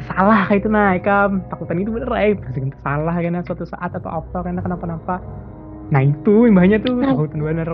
[0.08, 3.92] salah kayak itu nah ikam takutan itu bener ya masih kena salah karena suatu saat
[3.92, 5.20] atau apa karena kenapa-napa.
[5.92, 7.16] Nah itu mbaknya tuh Nah.
[7.16, 7.68] takutan bener.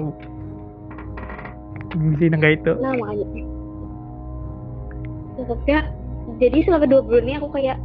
[2.41, 2.71] Kayak itu.
[2.81, 3.27] Nah makanya.
[5.35, 5.79] Pokoknya
[6.41, 7.77] jadi selama dua bulan ini aku kayak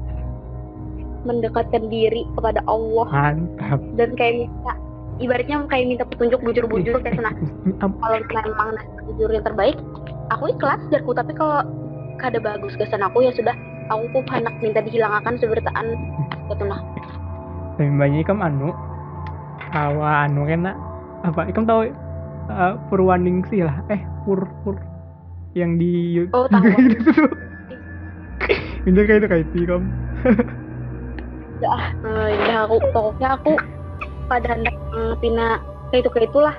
[1.29, 3.07] mendekatkan diri kepada Allah.
[3.13, 3.81] Mantap.
[4.01, 4.73] Dan kayak minta
[5.21, 7.33] ibaratnya kayak minta petunjuk bujur-bujur kayak sana.
[8.03, 8.19] Kalau
[8.51, 8.69] memang
[9.07, 9.77] jujur yang terbaik
[10.33, 11.13] aku ikhlas jarku.
[11.13, 11.63] Tapi kalau
[12.19, 13.55] kada bagus kesan aku ya sudah.
[13.91, 15.87] Aku pun hendak minta dihilangkan seberitaan.
[16.49, 16.81] Gitu nah.
[17.75, 18.71] Tapi mbaknya ikam anu
[19.75, 20.75] awa anu kena
[21.27, 21.91] apa ikam tahu
[22.49, 23.83] uh, Purwaningsih lah?
[23.91, 24.79] Eh pur pur.
[25.59, 25.93] Yang di
[26.31, 26.71] Oh, tahu.
[26.87, 27.29] itu tuh.
[28.87, 29.83] Kayak itu kayak itu ikam
[31.61, 33.53] Eh, ya aku pokoknya aku
[34.31, 34.75] pada hendak
[35.19, 35.59] pina
[35.91, 36.57] kayak itu kayak itulah.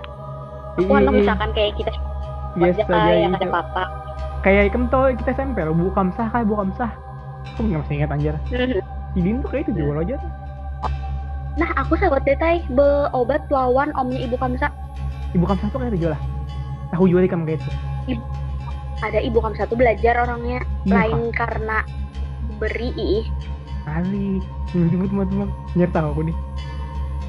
[0.75, 1.91] Aku hendak misalkan kayak kita
[2.59, 3.83] biasa aja aja ada itu apa
[4.43, 6.91] kayak ikam tahu kita SMP lo bukan sah kayak bukan sah
[7.55, 8.35] aku nggak masih ingat anjir.
[9.15, 10.31] Idin tuh kayak itu juga lo aja tuh.
[11.59, 14.71] nah aku sahabat detai beobat lawan omnya ibu kamsa
[15.35, 16.21] ibu kamsah tuh kayak itu lah.
[16.91, 17.71] Tahu juga ikam kayak itu.
[18.99, 20.63] Ada ibu kamsa tuh belajar orangnya.
[20.83, 21.83] Iya, lain karena
[22.61, 23.25] beri ih
[23.81, 24.37] kali
[24.77, 26.35] nyebut teman-teman nyerta aku nih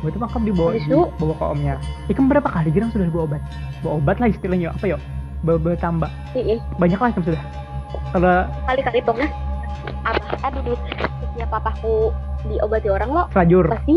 [0.02, 1.74] Berarti makam dibawa di, itu- bawa ke omnya.
[2.10, 3.42] Ikam berapa kali girang sudah bawa obat?
[3.86, 5.00] Bawa obat lah istilahnya apa yuk?
[5.46, 6.10] Bawa tambah.
[6.34, 7.42] ih Banyak lah ikam sudah.
[8.10, 8.36] Kalau
[8.66, 9.28] kali-kali hitungnya
[10.02, 10.76] apa aduh dulu
[11.22, 12.10] setiap papaku
[12.46, 13.96] diobati orang lo selajur, pasti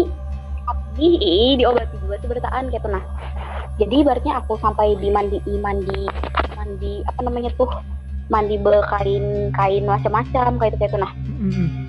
[1.01, 3.03] ih, diobati juga tuh bertaan gitu nah
[3.75, 6.07] jadi ibaratnya aku sampai di mandi mandi
[6.55, 7.69] mandi apa namanya tuh
[8.31, 11.84] mandi berkain kain macam-macam kayak itu kayak itu nah mm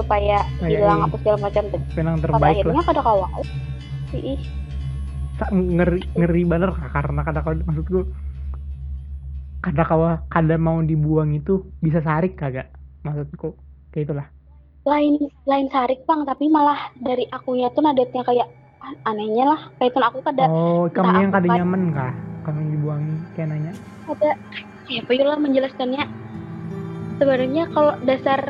[0.00, 1.06] supaya Kayak hilang ini.
[1.06, 1.80] apa segala macam tuh.
[1.92, 2.52] Penang pada terbaik lah.
[2.56, 3.28] akhirnya kada kawal
[4.16, 4.40] ih.
[5.40, 8.00] Ngeri ngeri Kak, karena kada kau maksudku
[9.60, 12.68] kada kau kada mau dibuang itu bisa sarik kagak?
[13.04, 13.56] Maksudku
[13.92, 14.26] kayak itulah.
[14.84, 18.48] Lain lain sarik bang tapi malah dari akunya tuh nadatnya kayak
[18.80, 22.12] ah, anehnya lah kayak itu aku kada oh kamu yang kada nyaman kah?
[22.44, 23.04] Kamu dibuang
[23.36, 23.72] kayak nanya.
[24.08, 24.30] Ada
[24.88, 26.04] ya apa lah menjelaskannya.
[27.20, 28.40] Sebenarnya kalau dasar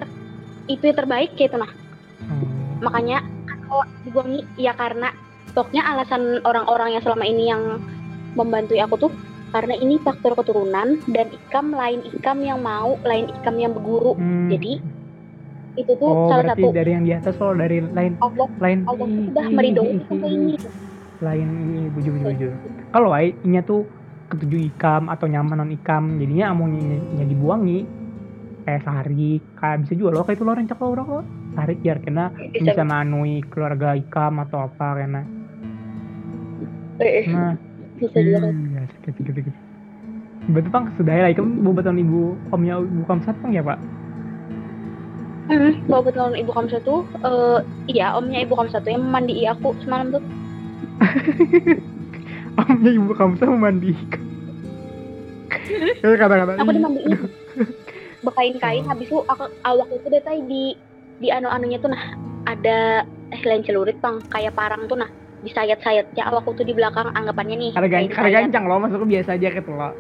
[0.67, 1.73] itu yang terbaik kayak itu nah
[2.21, 2.85] Hmm.
[2.85, 5.09] makanya kalau dibuangi ya karena
[5.57, 7.81] pokoknya alasan orang-orang yang selama ini yang
[8.37, 9.13] membantu aku tuh
[9.51, 14.15] karena ini faktor keturunan dan ikam lain ikam yang mau lain ikam yang berguru.
[14.15, 14.53] Hmm.
[14.53, 14.79] jadi
[15.79, 19.07] itu tuh oh salah satu dari yang di atas lo dari lain Allah lain Allah
[19.07, 20.55] tuh ih, udah ih, meridoi sampai ini
[21.21, 22.53] lain ini bujur bujur bujur.
[22.91, 23.87] Kalau ai inya tuh
[24.29, 27.85] ketujuh ikam atau nyaman non ikam jadinya amonnya dibuangi
[28.65, 31.21] kayak sehari kayak bisa juga lo kayak itu lo rencak lo orang lo
[31.57, 32.73] sehari biar kena bisa.
[32.73, 35.23] bisa manui keluarga ikam atau apa kena.
[37.01, 37.57] Eh, nah.
[38.01, 39.61] Bisa juga kan Iya, gitu, gitu, gitu.
[40.51, 43.79] Berarti Pang, sudah ya, kamu mau betul ibu omnya ibu kamu satu Pang ya Pak?
[45.51, 46.95] hmm, bawa betul ibu kamu satu
[47.27, 47.59] eh
[47.91, 50.23] iya omnya ibu kamu satu yang mandi aku semalam tuh.
[52.61, 53.93] Omnya ibu kamu satu mandi.
[56.03, 56.57] Kata-kata.
[56.57, 57.11] aku "Ih, dimandiin
[58.21, 60.65] bekain kain habis itu aku awak itu deh tadi di
[61.21, 62.03] di anu anunya tuh nah
[62.45, 65.09] ada helm celurit bang kayak parang tuh nah
[65.41, 68.53] di sayat-sayatnya awakku tuh di belakang anggapannya nih Kada gan- disayat.
[68.53, 69.93] gancang loh, masuk biasa aja gitu loh.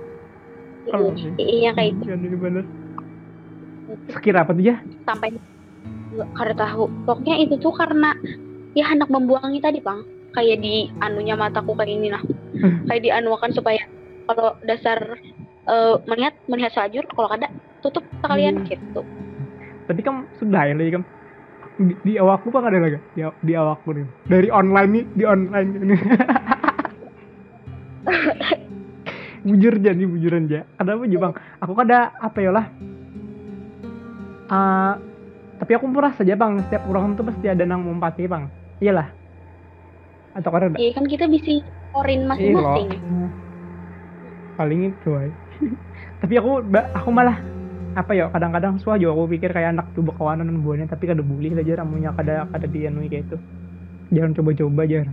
[0.85, 2.65] Iya, iya kayak itu Iya, bener.
[4.13, 4.77] Sekira apa tuh ya?
[5.09, 5.33] sampai
[6.37, 8.13] kada tahu pokoknya itu tuh karena
[8.77, 12.23] ya hendak membuangi tadi bang kayak di anunya mataku kayak ini nah
[12.87, 13.81] kayak dianuakan supaya
[14.27, 14.99] kalau dasar
[15.67, 17.49] eh, melihat melihat sajur kalau kada
[17.81, 18.69] tutup sekalian Hmm.
[18.69, 19.03] gitu
[19.91, 21.03] Tadi kan sudah ya lagi kan.
[21.81, 23.03] Di, di awakku Pang ada lagi.
[23.19, 24.07] Di, di awakku nih.
[24.31, 25.97] Dari online nih, di online ini.
[29.41, 30.69] bujur jadi bujuran aja.
[30.79, 31.33] Ada apa bang?
[31.65, 32.67] Aku kada apa ya lah.
[34.47, 34.95] Ah,
[35.59, 38.47] tapi aku merasa aja bang, setiap orang tuh pasti ada nang mumpati bang.
[38.79, 39.09] Iyalah.
[40.39, 40.79] Atau ada?
[40.79, 41.51] iya kan kita bisa
[41.91, 42.71] orin Iya loh.
[42.71, 42.89] masing-masing
[44.55, 45.31] Paling itu ay.
[46.21, 47.37] Tapi aku aku malah
[47.99, 51.23] apa ya kadang-kadang suah juga aku pikir kayak anak tuh bakawanan dan buahnya tapi kada
[51.27, 53.37] bully aja ramunya kada kada dianui kayak itu
[54.15, 55.07] jangan coba-coba jar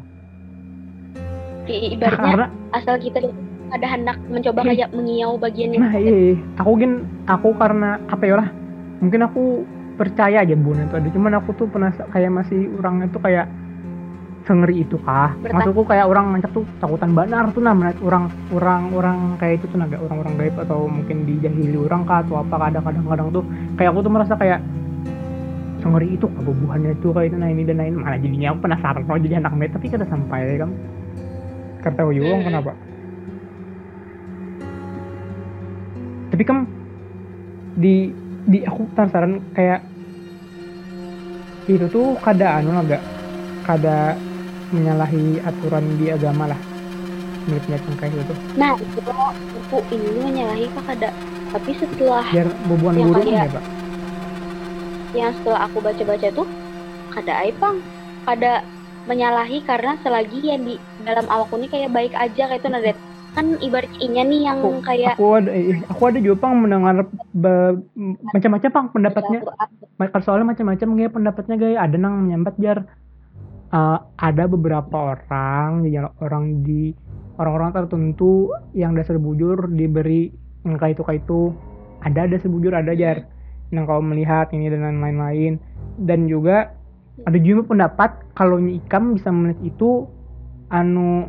[1.68, 3.20] I- ibaratnya karena asal kita
[3.68, 8.50] ada hendak mencoba kayak mengiau bagiannya nah iya aku gin aku karena apa ya lah.
[8.98, 9.62] Mungkin aku
[9.94, 11.10] percaya aja bun itu ada.
[11.14, 13.46] Cuman aku tuh pernah kayak masih orang itu kayak
[14.48, 15.36] sengeri itu kah?
[15.44, 19.78] Maksudku kayak orang ngancak tuh takutan banar tuh nah orang orang orang kayak itu tuh
[19.78, 23.44] naga orang-orang gaib atau mungkin dijahili orang kah atau apa kadang-kadang kadang tuh
[23.76, 24.60] kayak aku tuh merasa kayak
[25.84, 29.20] sengeri itu kebubuhannya itu kayak itu nah ini dan lain mana jadinya aku penasaran kalau
[29.20, 30.72] jadi anak met tapi kada sampai kan.
[31.84, 32.48] Kata Uyuwong Hmm.
[32.48, 32.72] kenapa?
[36.34, 36.58] Tapi kan
[37.78, 38.12] di
[38.48, 39.84] di aku penasaran kayak
[41.68, 43.04] itu tuh kada anu agak
[43.68, 44.16] kada
[44.70, 46.60] menyalahi aturan di agama lah.
[47.48, 48.34] Menurut yang kayak gitu.
[48.56, 51.10] Nah itu aku ini menyalahi kak ada
[51.48, 53.64] tapi setelah biar bubuan kayak- ya pak?
[55.16, 56.48] Yang setelah aku baca-baca tuh
[57.16, 57.76] kada aipang
[58.28, 58.54] kada
[59.08, 60.76] menyalahi karena selagi yang di
[61.08, 62.98] dalam awakku ini kayak baik aja kayak itu nadet
[63.32, 67.06] kan ibarat inya nih yang Aku- kayak aku ada eh, aku ada juga pang mendengar
[68.34, 69.40] macam-macam pang pendapatnya.
[70.20, 72.84] Soalnya macam-macam kayak pendapatnya gaya ada nang menyambat jar
[73.74, 76.92] eh, ada beberapa orang ya orang di
[77.38, 80.34] orang-orang tertentu yang dasar bujur diberi
[80.66, 81.42] angka itu itu.
[82.06, 83.26] Ada dasar bujur ada jar.
[83.74, 85.60] Yang kau melihat ini dan lain-lain.
[85.98, 86.78] Dan juga
[87.26, 90.06] ada juga pendapat kalau ikam bisa melihat itu
[90.70, 91.26] anu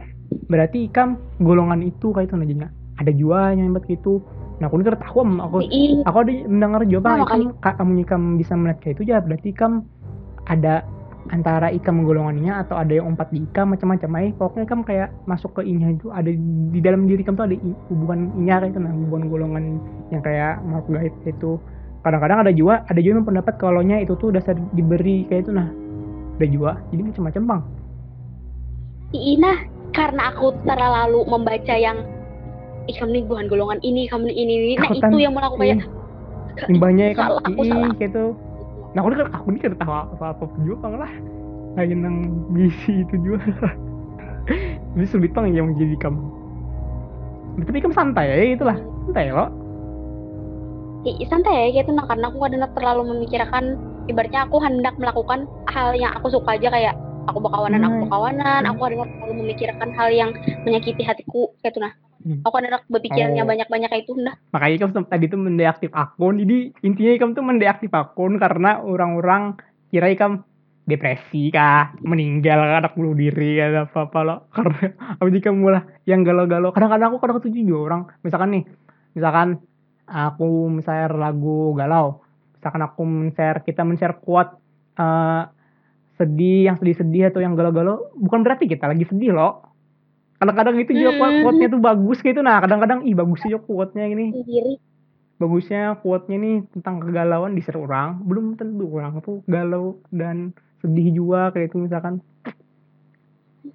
[0.53, 2.69] berarti ikam golongan itu kayak itu najanya
[3.01, 4.21] ada juga yang hebat gitu
[4.59, 8.59] nah aku ini tahu am, aku Ih, aku ada mendengar jawaban Nah, kamu ikam bisa
[8.59, 9.87] melihat kayak itu ya berarti ikam
[10.51, 10.83] ada
[11.29, 14.11] antara ikam golongannya atau ada yang empat di ikam macam-macam.
[14.25, 17.57] Eh pokoknya ikam kayak masuk ke inya itu ada di dalam diri ikam tuh ada
[17.57, 19.65] i- hubungan inya itu nah hubungan golongan
[20.09, 21.61] yang kayak makhluk gaib itu.
[22.01, 25.53] Kadang-kadang ada juga ada juga yang pendapat kalau nya itu tuh dasar diberi kayak itu
[25.53, 25.69] nah
[26.41, 26.73] ada juga.
[26.95, 27.63] Jadi macam-macam bang.
[29.13, 29.53] Ina
[29.93, 32.05] karena aku terlalu membaca yang
[32.89, 34.75] ih kamu nih bukan golongan ini kamu ini ini.
[34.81, 35.85] Nah itu yang mulai aku kayak
[36.73, 37.91] imbanya ikam salah aku ii, salah.
[38.01, 38.25] kayak itu
[38.97, 41.13] nah aku kan aku ini kan tahu apa apa juga bang lah.
[41.77, 42.17] Lagi nang
[42.51, 43.45] misi itu juga.
[44.97, 46.39] Jadi sulit bang yang menjadi kamu
[47.67, 49.51] tapi kamu santai ya itulah santai loh
[51.07, 53.65] Ih, santai ya kayak itu nah karena aku kadang terlalu memikirkan
[54.11, 56.95] ibaratnya aku hendak melakukan hal yang aku suka aja kayak
[57.31, 60.31] aku bakawanan aku bakawanan aku kadang terlalu memikirkan hal yang
[60.67, 62.43] menyakiti hatiku kayak itu nah Hmm.
[62.43, 63.49] aku kadang berpikirnya Oh.
[63.49, 64.35] banyak-banyak itu nah.
[64.51, 66.43] Makanya kamu tadi tuh mendeaktif akun.
[66.43, 69.55] Jadi intinya kamu tuh mendeaktif akun karena orang-orang
[69.95, 70.43] kira kamu
[70.89, 75.85] depresi kah meninggal kah anak bunuh diri kah apa apa lo karena apa jika mulai
[76.09, 76.73] yang galau-galau.
[76.75, 78.65] Kadang-kadang aku kadang ketujuh juga orang misalkan nih
[79.15, 79.49] misalkan
[80.09, 82.25] aku men-share lagu galau.
[82.59, 84.57] Misalkan aku men-share kita men-share quote
[84.97, 85.43] eh,
[86.19, 88.11] sedih yang sedih-sedih atau yang galau-galau.
[88.17, 89.68] Bukan berarti kita lagi sedih loh
[90.39, 91.43] kadang-kadang itu juga Hmm.
[91.43, 92.41] quote-nya tuh bagus gitu.
[92.41, 94.27] Nah kadang-kadang ih bagus juga quote-nya ini.
[95.39, 98.23] Bagusnya quote-nya nih tentang kegalauan di orang.
[98.27, 100.51] Belum tentu orang tuh galau dan
[100.83, 102.23] sedih juga kayak itu misalkan.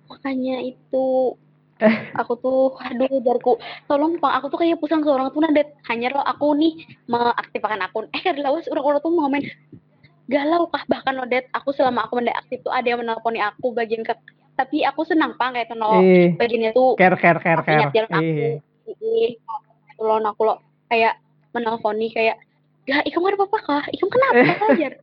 [0.08, 1.36] Makanya itu
[1.84, 2.16] Eh.
[2.16, 3.60] aku tuh aduh jarku
[3.92, 5.76] tolong bang aku tuh kayak pusing seorang tuh nadet.
[5.92, 6.80] Hanya lo aku nih
[7.12, 8.08] mengaktifkan akun.
[8.16, 9.44] Eh kan lawas orang-orang tuh mau main.
[10.32, 14.16] Galau kah bahkan Odet aku selama aku mendeaktif tuh ada yang menelponi aku bagian ke
[14.54, 18.08] tapi aku senang pang kayak eh bagiannya tuh care care care care.
[18.10, 18.22] aku.
[18.22, 20.56] Eh Ih, itu loh aku lo
[20.92, 21.18] kayak
[21.56, 22.38] menelponi kayak
[22.84, 23.84] ya ikam ada apa kah?
[23.96, 24.44] Ikam kenapa
[24.76, 24.94] ajar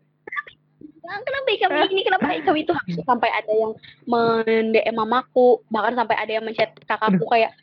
[1.01, 2.03] kenapa ikam ini?
[2.07, 2.73] Kenapa ikam itu
[3.09, 3.73] sampai ada yang
[4.07, 7.57] mendm mamaku bahkan sampai ada yang menchat kakakku kayak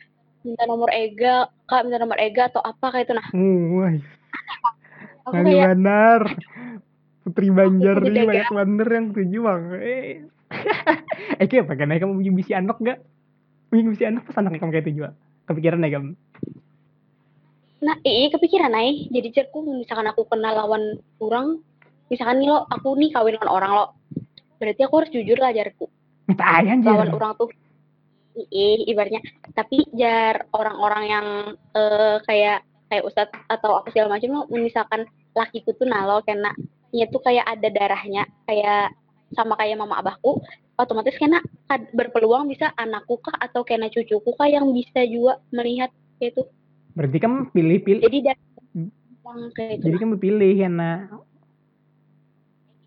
[0.44, 3.92] minta nomor Ega kak minta nomor Ega atau apa kayak itu nah wah
[5.26, 5.76] aku Ngali kayak
[7.28, 9.62] Putri Banjar Aku nih banyak bener yang setuju bang.
[9.84, 10.24] Eh
[11.40, 12.98] eh kayak apa kan kamu punya misi anak gak
[13.68, 15.10] punya misi anak pas anak kamu kayak itu juga
[15.48, 16.10] kepikiran ya kamu?
[17.78, 21.60] Nah iya kepikiran ay jadi cerku misalkan aku kenal lawan orang
[22.08, 23.86] misalkan nih lo aku nih kawin lawan orang lo.
[24.58, 25.86] Berarti aku harus jujur lah jarku
[26.28, 27.50] minta ayah anjir lawan orang tuh.
[28.38, 29.22] Iya ibaratnya.
[29.56, 31.26] Tapi jar orang-orang yang
[31.74, 36.52] eh, kayak kayak ustadz atau apa segala macam lo misalkan lakiku tuh nalo karena
[36.94, 38.96] nya tuh kayak ada darahnya kayak
[39.36, 40.40] sama kayak mama abahku
[40.78, 41.42] otomatis kena
[41.92, 45.90] berpeluang bisa anakku kah atau kena cucuku kah yang bisa juga melihat
[46.22, 46.46] itu.
[46.94, 48.02] Berarti kamu pilih-pilih.
[48.02, 48.42] Jadi dari
[49.28, 50.90] yang kayak jadi kamu pilih karena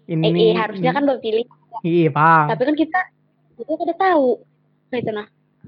[0.09, 1.45] eh, ini eh, harusnya kan berpilih.
[1.81, 2.99] Iya pang tapi kan kita
[3.57, 4.27] itu udah tahu
[4.89, 5.27] kayak itu nah.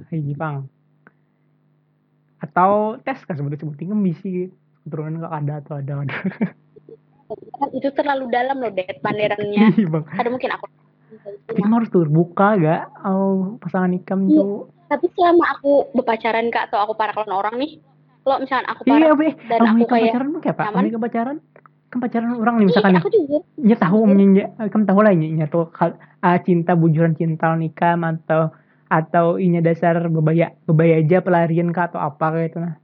[0.10, 0.56] Iya pang
[2.44, 4.52] atau tes kan sebutin kan bisa
[4.84, 6.16] keturunan gak ada atau ada ada.
[6.28, 6.52] Kan
[7.74, 10.66] itu terlalu dalam loh det panderannya iya ada mungkin aku
[11.48, 14.42] tapi kamu harus terbuka gak oh pasangan ikam Iya.
[14.42, 14.70] tuh.
[14.90, 17.82] tapi selama aku berpacaran kak atau aku para kawan orang nih
[18.24, 19.30] lo misalkan aku para iya be.
[19.52, 20.80] dan kamu aku kayak pacaran kayak apa?
[20.80, 21.38] kamu pacaran?
[21.92, 23.38] Kan pacaran orang nih misalkan nih aku juga.
[23.60, 25.66] Nya tahu omnya kamu tahu lah nya tuh
[26.48, 28.56] cinta bujuran cinta nikah atau
[28.88, 32.76] atau inya dasar bebaya bebaya aja pelarian kah atau apa kayak itu nah.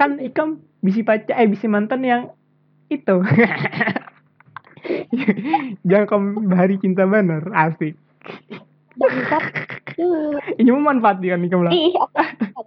[0.00, 2.22] Kan ikam bisi pacar eh bisi mantan yang
[2.88, 3.16] itu.
[5.88, 7.94] Jangan kamu bahari cinta bener asik.
[10.56, 12.62] Ini memanfaatkan ikam lah ih aku,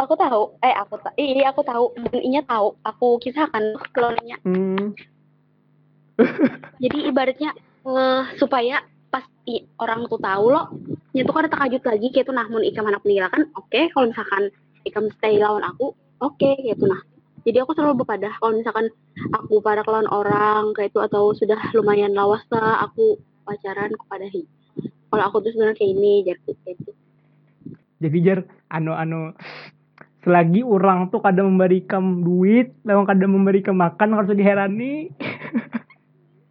[0.00, 0.42] aku tahu.
[0.64, 1.84] Eh aku tahu iya aku tahu.
[2.08, 2.76] Dan inya tahu.
[2.84, 4.96] Aku kisahkan klonnya hmm.
[6.80, 7.52] jadi ibaratnya
[7.84, 8.80] eh, supaya
[9.12, 10.72] pas i- orang tuh tahu lo
[11.12, 14.48] nya tuh kan terkajut lagi kayak tuh nah mun ikam anak meninggalkan oke kalau misalkan
[14.86, 17.02] ikam stay lawan aku oke kayak tuh nah
[17.46, 18.42] jadi aku selalu berpadah.
[18.42, 18.90] Kalau misalkan
[19.30, 24.42] aku pada lawan orang kayak itu atau sudah lumayan lawas lah aku pacaran kepadahi
[25.10, 26.92] kalau aku tuh sebenarnya kayak ini jadi kayak gitu.
[28.02, 29.32] Jadi jar anu anu
[30.26, 35.14] selagi orang tuh kadang memberikan duit lalu kadang memberikan makan harus diherani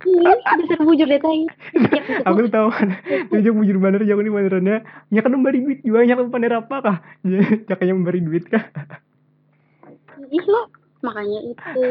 [0.05, 1.49] ini bisa bujur deh tay
[2.25, 2.67] aku tuh tahu.
[2.71, 2.89] Kan
[3.33, 4.77] itu bujur bener jauh nih benerannya.
[5.09, 6.97] Ya kan memberi duit juga ya kan paner apa kah?
[7.25, 8.63] Ya jakanya memberi duit kah?
[10.29, 10.69] Ih lo.
[11.05, 11.81] Makanya itu.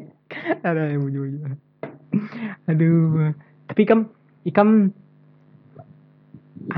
[0.66, 1.50] Ada yang bujur bujur.
[2.70, 3.34] Aduh.
[3.70, 4.12] Tapi kam
[4.46, 4.92] ikam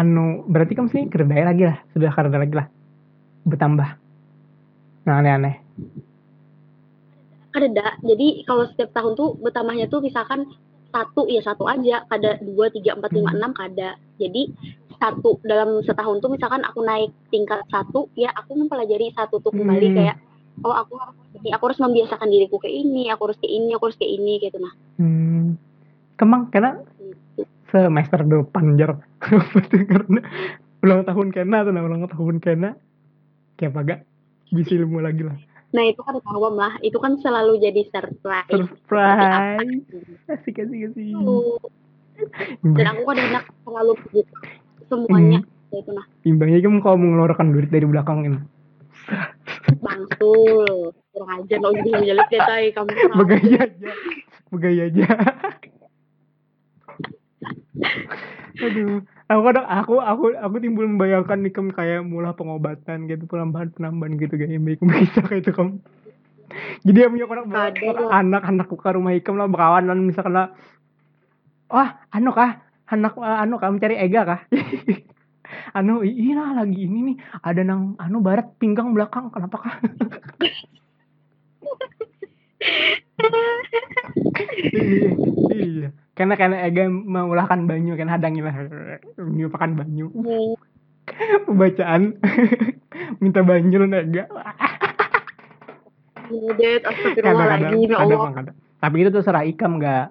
[0.00, 1.78] anu berarti kamu sih kerja lagi lah.
[1.92, 2.66] Sudah kerja lagi lah.
[3.44, 3.88] Bertambah.
[5.04, 5.60] Nah aneh-aneh.
[7.54, 7.94] Ada dak.
[8.02, 10.48] Jadi kalau setiap tahun tuh bertambahnya tuh misalkan
[10.94, 12.06] satu ya satu aja.
[12.06, 13.98] Kada dua tiga empat lima enam kada.
[14.22, 14.54] Jadi
[15.02, 19.90] satu dalam setahun tuh misalkan aku naik tingkat satu ya aku mempelajari satu tuh kembali
[19.90, 19.96] Hmm.
[19.98, 20.16] kayak
[20.62, 23.84] oh aku harus ini aku harus membiasakan diriku kayak ini aku harus kayak ini aku
[23.90, 24.72] harus kayak ini gitu nah.
[25.02, 25.58] Hmm.
[26.14, 27.42] kemang karena gitu.
[27.74, 28.92] semester depan jar
[29.90, 30.20] karena
[30.86, 32.78] ulang tahun kena nah, ulang tahun kena?
[33.58, 34.00] Kayak apa gak
[34.50, 35.36] bisa ilmu lagi lah
[35.74, 36.78] nah itu kan paham lah.
[36.80, 38.46] Itu kan selalu jadi surprise.
[38.46, 39.82] Surprise.
[40.38, 41.06] asik asik asik.
[41.10, 41.58] Tuh.
[42.62, 44.38] dan aku kan enak selalu buka
[44.86, 45.42] semuanya
[45.74, 48.38] gitu nah imbangnya kamu kalau mengeluarkan duit dari belakang ini.
[49.82, 50.94] Bangsul.
[51.10, 53.90] Kurang aja lo jadi jelek deh tay kamu begaya aja.
[54.54, 55.06] Begaya aja.
[58.62, 63.72] Aduh aku kadang aku aku aku timbul membayangkan nih kamu kayak mulai pengobatan gitu penambahan
[63.72, 65.80] penambahan gitu kayak baik bisa kayak itu kamu
[66.84, 68.20] jadi yang punya lah.
[68.20, 70.48] anak anak ke rumah ikam lah berkawan lah misalkan lah.
[71.72, 72.62] Wah anu kah?
[72.92, 73.72] Anak eh, anu kah?
[73.72, 74.40] Mencari ega kah?
[75.78, 79.74] Anu iya lagi ini nih ada nang anu barat pinggang belakang kenapa kah?
[84.74, 85.14] Iya,
[85.54, 86.03] iya.
[86.14, 88.54] Karena karena Ega mengulahkan banyu kan hadangi lah
[89.18, 90.06] menyupakan banyu.
[91.44, 92.16] Pembacaan
[93.22, 94.24] minta banyu lu Ega.
[96.24, 98.32] Budet, Kadang-kadang astagfirullahaladzim, ya kadang Allah.
[98.32, 98.56] kadang.
[98.80, 100.06] Tapi itu terserah ikam nggak?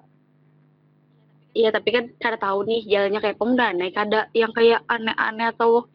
[1.54, 5.86] Iya, tapi kan kada tahu nih jalannya kayak pemuda naik ada yang kayak aneh-aneh atau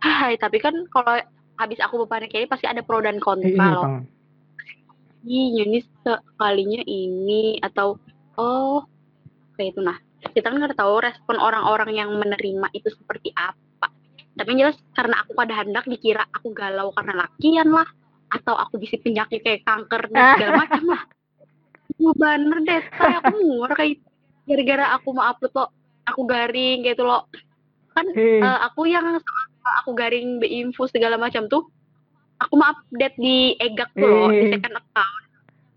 [0.00, 1.18] hai, tapi kan kalau
[1.58, 3.86] habis aku berpanik kayak pasti ada pro dan Eh, kontra iya, loh.
[5.20, 7.98] Ih, ini sekalinya ini atau
[8.38, 8.86] oh
[9.60, 10.00] kayak itu nah.
[10.32, 13.92] kita kan nggak tahu respon orang-orang yang menerima itu seperti apa.
[14.36, 17.88] Tapi yang jelas karena aku pada hendak dikira aku galau karena lakian lah
[18.32, 21.02] atau aku bisa penyakit kayak kanker dan segala macam lah.
[22.00, 24.00] Gue bener deh saya aku muar kayak
[24.48, 25.64] gara-gara aku mau upload lo
[26.08, 27.28] aku garing gitu loh
[27.94, 28.40] kan Hei.
[28.40, 29.04] eh, aku yang
[29.82, 31.68] aku garing info segala macam tuh
[32.40, 35.24] aku mau update di egak tuh loh di second account.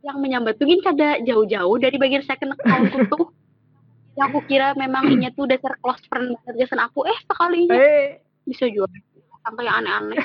[0.03, 3.31] Yang menyambat tuh gini kada jauh-jauh dari bagian second account tuh
[4.13, 6.81] yang aku kira memang ini tuh dasar close friend banget jason.
[6.81, 7.73] Aku eh sekalinya.
[7.73, 8.21] Eh.
[8.45, 8.89] Bisa jual.
[9.43, 10.23] Sampai yang aneh-aneh.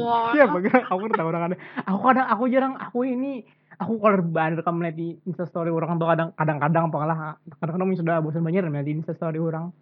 [0.00, 3.44] Wah, siapa kira aku tahu orang ada aku kadang aku jarang aku ini
[3.76, 8.40] aku kalau banget kamu lihat di instastory orang tuh kadang kadang-kadang pokoknya kadang-kadang sudah bosan
[8.40, 9.74] banyak lihat di instastory orang.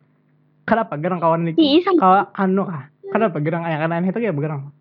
[0.65, 2.01] Kenapa gerang kawan sama.
[2.01, 4.73] Kalau anu kah kenapa gerang yang aneh-aneh itu ya gerang?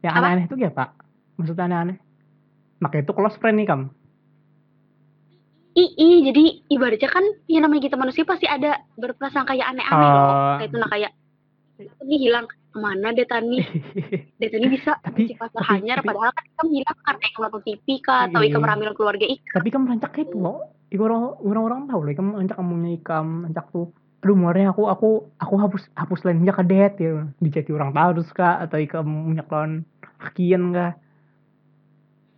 [0.00, 0.88] Yang aneh-aneh itu ya pak
[1.36, 1.98] maksudnya aneh-aneh?
[2.80, 3.86] Makanya itu close friend nih kamu
[5.72, 10.12] Ii, jadi ibaratnya kan ya namanya kita manusia pasti ada berprasangka kayak aneh-aneh Oh.
[10.12, 10.32] loh.
[10.58, 11.12] Kayak itu nah kayak
[12.02, 13.56] ini hilang ke mana deh tani?
[14.38, 17.40] Deh tani bisa Tapi- si pasar tapi- hanyar tapi- padahal kan ikam hilang karena ikam
[17.42, 18.48] nonton TV kah atau Iya.
[18.48, 19.52] ikam ramil keluarga ikam.
[19.54, 20.60] tapi kamu rancak itu loh
[20.92, 23.86] orang orang orang tahu lah kamu rancak kamu ikam rancak tuh
[24.22, 28.08] aduh muarnya aku aku aku hapus hapus lain aja ke det ya diceti orang tahu
[28.14, 29.82] terus kak atau ikam minyak lawan
[30.20, 30.92] hakian kah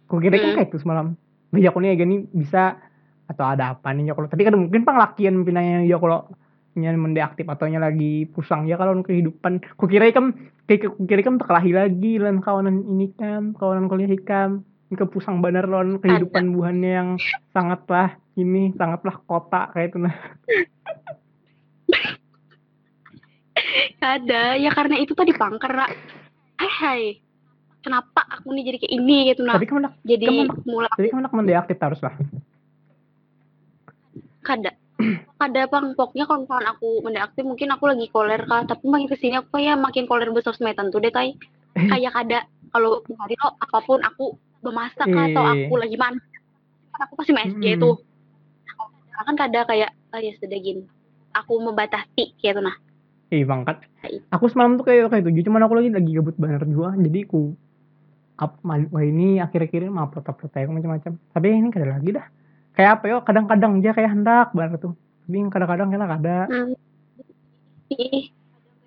[0.07, 0.57] kok kira kan Hmm.
[0.57, 1.07] kayak itu semalam
[1.53, 2.79] nih gini bisa
[3.25, 6.29] atau ada apa nih ya kalau tapi kan mungkin pang lakian pinanya ya kalau
[6.75, 10.35] nya mendeaktif atau nya lagi pusang ya kalau kehidupan ku kira ikam
[10.67, 15.43] kayak ku kira ikam terkelahi lagi lan kawanan ini kan kawanan kuliah ikam ke pusang
[15.43, 17.09] bener lawan kehidupan buhannya yang
[17.51, 20.15] sangatlah ini sangatlah kota kayak itu nah
[24.05, 25.73] Ada ya karena itu tadi pangker.
[25.73, 27.03] Hai hai.
[27.85, 29.61] Kenapa aku nih jadi kayak ini gitu nah.
[29.61, 32.17] tapi kamu nak jadi kamu mulai tapi kamu nak mendeaktif harus lah
[34.45, 34.73] kada
[35.41, 39.17] kada bang pokoknya kalau misalkan aku mendeaktif mungkin aku lagi koler kah tapi makin ke
[39.19, 41.35] sini aku kayak makin koler bersosmedan tuh deh tay
[41.91, 46.21] kayak kada kalau hari lo apa pun aku memasak kah, atau aku lagi mana
[46.95, 47.83] kan aku pasti main SG Mm-mm.
[47.83, 47.97] tuh
[49.15, 50.83] Nah, kan kada kayak oh ya sudah gini
[51.31, 52.77] aku membatasi kayak tuh nah.
[53.31, 53.79] Eh bang kan
[54.31, 57.55] aku semalam tuh kayak kayak tujuh cuman aku lagi lagi gabut banget juga jadi aku
[58.43, 61.13] up mal- wah ini akhir-akhir ini mau upload upload macam-macam.
[61.31, 62.27] Tapi ini kada lagi dah
[62.75, 64.95] kayak apa yo kadang-kadang aja kayak hendak banget tuh.
[65.25, 66.73] Tapi kadang-kadang kena kada Hmm.
[67.89, 68.33] Ih,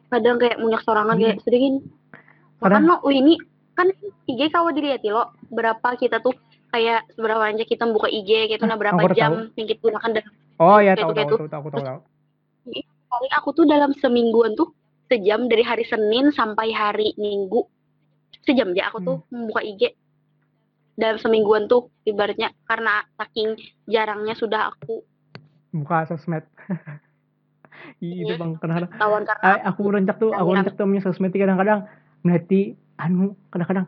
[0.10, 1.38] kadang kayak munyak sorangan Iya.
[1.38, 1.80] kayak sedih gini.
[2.58, 3.38] Kadang- lo, ini
[3.74, 3.88] kan
[4.26, 6.34] IG kalau dilihat ya, lo berapa kita tuh
[6.68, 8.64] kayak seberapa aja kita buka IG gitu.
[8.66, 10.26] Nah berapa aku udah jam yang kita gunakan dan
[10.58, 12.00] oh ya tahu tahu tahu tahu tahu tahu.
[13.08, 14.76] Paling aku tuh dalam semingguan tuh
[15.08, 17.64] sejam dari hari Senin sampai hari Minggu
[18.44, 19.96] sejam aja aku tuh membuka IG
[20.98, 23.54] dalam semingguan tuh ibaratnya karena saking
[23.86, 25.06] jarangnya sudah aku
[25.72, 26.44] buka sosmed
[28.02, 28.42] Ih, itu Iya.
[28.42, 28.52] bang
[28.98, 30.58] tawan karena Ay, aku rencak tuh aku Rame-rame.
[30.66, 31.86] rencak tuh punya sosmed kadang-kadang
[32.22, 33.86] melati anu kadang-kadang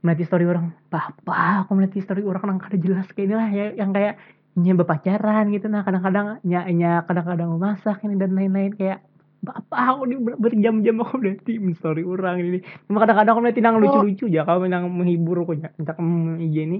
[0.00, 3.90] melati story orang papa aku melati story orang kadang kada jelas kayak inilah ya yang
[3.90, 4.20] kayak
[4.52, 9.00] nya berpacaran gitu nah kadang-kadang nya nya kadang-kadang memasak ini dan lain-lain kayak
[9.42, 12.58] bapak aku ber- berjam-jam aku melati story orang ini.
[12.86, 13.82] Cuma kadang-kadang aku melati nang Oh.
[13.82, 14.42] lucu-lucu aja.
[14.42, 16.78] Kalau nang menghibur aku ya entah kamu IG ini.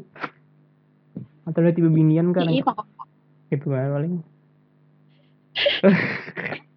[1.43, 2.63] Atau melati bebinian kan Iya,
[3.51, 4.15] gitu kan paling.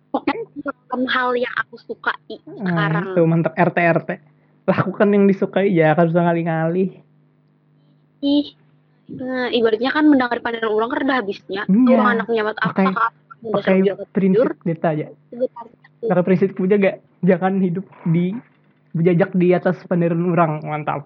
[0.10, 0.44] Pokoknya
[1.08, 3.14] hal yang aku sukai sekarang.
[3.14, 4.10] tuh mantap RT RT
[4.66, 6.98] lakukan yang disukai ya kan usah ngali-ngali
[8.20, 8.48] ih
[9.12, 11.62] nah, ibaratnya kan mendengar pandangan orang kan udah habisnya.
[11.68, 11.94] Iya.
[11.94, 13.12] orang anak nyamat apa udah
[13.54, 13.78] pakai
[14.12, 15.12] prinsip sebentar
[16.02, 18.34] pakai prinsip punya gak jangan hidup di
[18.94, 21.06] berjajak di atas penderitaan orang mantap